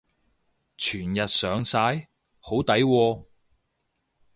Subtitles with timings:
[0.77, 2.09] 全日上晒？
[2.39, 3.23] 好抵喎